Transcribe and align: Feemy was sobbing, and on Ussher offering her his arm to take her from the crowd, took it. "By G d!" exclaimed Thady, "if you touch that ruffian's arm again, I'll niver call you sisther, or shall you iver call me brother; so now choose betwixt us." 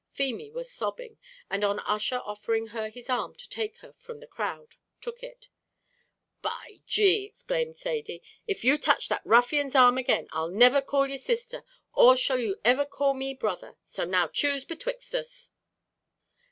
Feemy 0.09 0.49
was 0.49 0.71
sobbing, 0.71 1.19
and 1.47 1.63
on 1.63 1.79
Ussher 1.81 2.23
offering 2.25 2.69
her 2.69 2.89
his 2.89 3.07
arm 3.07 3.35
to 3.35 3.47
take 3.47 3.77
her 3.81 3.93
from 3.93 4.19
the 4.19 4.25
crowd, 4.25 4.77
took 4.99 5.21
it. 5.21 5.47
"By 6.41 6.81
G 6.87 7.19
d!" 7.19 7.25
exclaimed 7.27 7.77
Thady, 7.77 8.23
"if 8.47 8.63
you 8.63 8.79
touch 8.79 9.09
that 9.09 9.21
ruffian's 9.23 9.75
arm 9.75 9.99
again, 9.99 10.27
I'll 10.31 10.49
niver 10.49 10.81
call 10.81 11.05
you 11.07 11.19
sisther, 11.19 11.61
or 11.93 12.17
shall 12.17 12.39
you 12.39 12.59
iver 12.65 12.85
call 12.85 13.13
me 13.13 13.35
brother; 13.35 13.77
so 13.83 14.03
now 14.03 14.27
choose 14.27 14.65
betwixt 14.65 15.13
us." 15.13 15.51